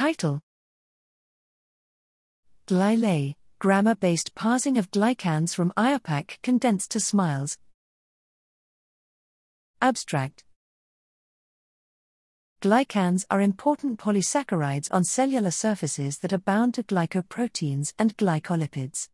Title 0.00 0.40
GlyLES, 2.68 3.34
grammar 3.58 3.94
based 3.94 4.34
parsing 4.34 4.78
of 4.78 4.90
glycans 4.90 5.54
from 5.54 5.74
IUPAC 5.76 6.40
condensed 6.42 6.92
to 6.92 7.00
SMILES. 7.00 7.58
Abstract 9.82 10.44
Glycans 12.62 13.26
are 13.30 13.42
important 13.42 14.00
polysaccharides 14.00 14.88
on 14.90 15.04
cellular 15.04 15.50
surfaces 15.50 16.20
that 16.20 16.32
are 16.32 16.38
bound 16.38 16.72
to 16.72 16.82
glycoproteins 16.82 17.92
and 17.98 18.16
glycolipids. 18.16 19.10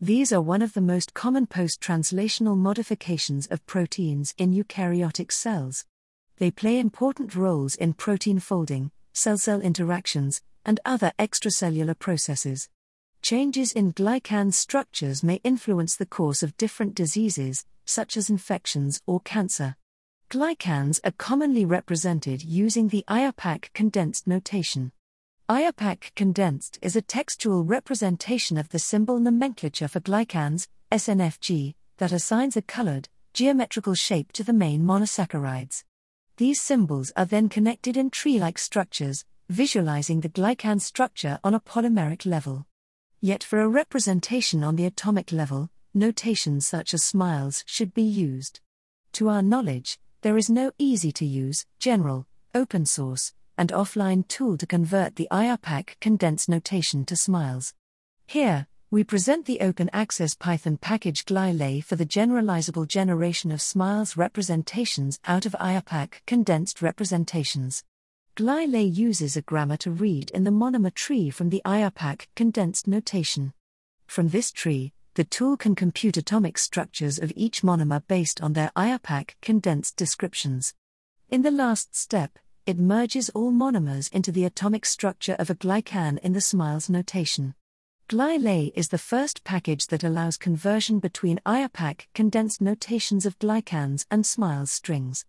These 0.00 0.32
are 0.32 0.42
one 0.42 0.62
of 0.62 0.72
the 0.72 0.80
most 0.80 1.14
common 1.14 1.46
post 1.46 1.80
translational 1.80 2.56
modifications 2.56 3.46
of 3.46 3.64
proteins 3.66 4.34
in 4.36 4.52
eukaryotic 4.52 5.30
cells. 5.30 5.84
They 6.38 6.50
play 6.50 6.80
important 6.80 7.36
roles 7.36 7.76
in 7.76 7.92
protein 7.92 8.40
folding, 8.40 8.90
cell 9.14 9.38
cell 9.38 9.62
interactions, 9.62 10.42
and 10.66 10.80
other 10.84 11.12
extracellular 11.18 11.98
processes. 11.98 12.68
Changes 13.22 13.72
in 13.72 13.94
glycan 13.94 14.52
structures 14.52 15.22
may 15.22 15.40
influence 15.44 15.96
the 15.96 16.04
course 16.04 16.42
of 16.42 16.56
different 16.58 16.94
diseases, 16.94 17.64
such 17.86 18.18
as 18.18 18.28
infections 18.28 19.00
or 19.06 19.20
cancer. 19.20 19.76
Glycans 20.30 21.00
are 21.04 21.12
commonly 21.12 21.64
represented 21.64 22.42
using 22.42 22.88
the 22.88 23.04
IUPAC 23.08 23.72
condensed 23.72 24.26
notation. 24.26 24.92
IUPAC 25.48 26.14
condensed 26.14 26.78
is 26.82 26.96
a 26.96 27.02
textual 27.02 27.64
representation 27.64 28.58
of 28.58 28.70
the 28.70 28.78
symbol 28.78 29.18
nomenclature 29.18 29.88
for 29.88 30.00
glycans, 30.00 30.66
SNFG, 30.90 31.74
that 31.98 32.12
assigns 32.12 32.56
a 32.56 32.62
colored, 32.62 33.08
geometrical 33.32 33.94
shape 33.94 34.32
to 34.32 34.42
the 34.42 34.52
main 34.52 34.82
monosaccharides. 34.82 35.84
These 36.36 36.60
symbols 36.60 37.12
are 37.16 37.26
then 37.26 37.48
connected 37.48 37.96
in 37.96 38.10
tree 38.10 38.40
like 38.40 38.58
structures, 38.58 39.24
visualizing 39.48 40.20
the 40.20 40.28
glycan 40.28 40.80
structure 40.80 41.38
on 41.44 41.54
a 41.54 41.60
polymeric 41.60 42.26
level. 42.26 42.66
Yet 43.20 43.44
for 43.44 43.60
a 43.60 43.68
representation 43.68 44.64
on 44.64 44.74
the 44.74 44.84
atomic 44.84 45.30
level, 45.30 45.70
notations 45.94 46.66
such 46.66 46.92
as 46.92 47.04
smiles 47.04 47.62
should 47.66 47.94
be 47.94 48.02
used. 48.02 48.58
To 49.12 49.28
our 49.28 49.42
knowledge, 49.42 50.00
there 50.22 50.36
is 50.36 50.50
no 50.50 50.72
easy 50.76 51.12
to 51.12 51.24
use, 51.24 51.66
general, 51.78 52.26
open 52.52 52.84
source, 52.84 53.32
and 53.56 53.70
offline 53.70 54.26
tool 54.26 54.58
to 54.58 54.66
convert 54.66 55.14
the 55.14 55.28
IUPAC 55.30 56.00
condensed 56.00 56.48
notation 56.48 57.04
to 57.04 57.14
smiles. 57.14 57.74
Here, 58.26 58.66
we 58.94 59.02
present 59.02 59.44
the 59.44 59.58
open 59.58 59.90
access 59.92 60.36
Python 60.36 60.76
package 60.76 61.24
GlyLES 61.24 61.82
for 61.82 61.96
the 61.96 62.06
generalizable 62.06 62.86
generation 62.86 63.50
of 63.50 63.60
smiles 63.60 64.16
representations 64.16 65.18
out 65.24 65.44
of 65.44 65.56
IUPAC 65.58 66.24
condensed 66.28 66.80
representations. 66.80 67.82
GlyLES 68.36 68.96
uses 68.96 69.36
a 69.36 69.42
grammar 69.42 69.76
to 69.78 69.90
read 69.90 70.30
in 70.30 70.44
the 70.44 70.52
monomer 70.52 70.94
tree 70.94 71.28
from 71.28 71.48
the 71.48 71.60
IUPAC 71.64 72.28
condensed 72.36 72.86
notation. 72.86 73.52
From 74.06 74.28
this 74.28 74.52
tree, 74.52 74.92
the 75.14 75.24
tool 75.24 75.56
can 75.56 75.74
compute 75.74 76.16
atomic 76.16 76.56
structures 76.56 77.18
of 77.18 77.32
each 77.34 77.62
monomer 77.62 78.00
based 78.06 78.40
on 78.40 78.52
their 78.52 78.70
IUPAC 78.76 79.30
condensed 79.42 79.96
descriptions. 79.96 80.72
In 81.28 81.42
the 81.42 81.50
last 81.50 81.96
step, 81.96 82.38
it 82.64 82.78
merges 82.78 83.28
all 83.30 83.50
monomers 83.50 84.08
into 84.12 84.30
the 84.30 84.44
atomic 84.44 84.86
structure 84.86 85.34
of 85.40 85.50
a 85.50 85.56
glycan 85.56 86.18
in 86.18 86.32
the 86.32 86.40
SMILES 86.40 86.88
notation. 86.88 87.56
GlyLES 88.10 88.70
is 88.74 88.88
the 88.88 88.98
first 88.98 89.44
package 89.44 89.86
that 89.86 90.04
allows 90.04 90.36
conversion 90.36 90.98
between 90.98 91.40
IUPAC 91.46 92.02
condensed 92.12 92.60
notations 92.60 93.24
of 93.24 93.38
glycans 93.38 94.04
and 94.10 94.26
SMILES 94.26 94.70
strings. 94.70 95.24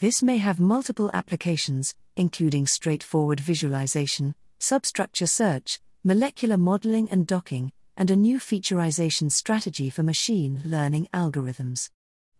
This 0.00 0.22
may 0.22 0.36
have 0.36 0.60
multiple 0.60 1.10
applications, 1.14 1.94
including 2.16 2.66
straightforward 2.66 3.40
visualization, 3.40 4.34
substructure 4.58 5.26
search, 5.26 5.80
molecular 6.04 6.58
modeling 6.58 7.08
and 7.10 7.26
docking, 7.26 7.72
and 7.96 8.10
a 8.10 8.16
new 8.16 8.38
featureization 8.38 9.32
strategy 9.32 9.88
for 9.88 10.02
machine 10.02 10.60
learning 10.62 11.08
algorithms. 11.14 11.88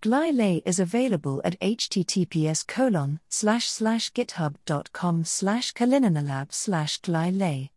GlyLES 0.03 0.61
is 0.67 0.79
available 0.79 1.41
at 1.43 1.59
https 1.59 2.67
colon 2.67 3.19
slash 3.31 3.71
slash 3.71 4.13
github.com 4.13 5.25
slash 5.25 5.73
slash 6.51 7.01
GlyLES. 7.01 7.71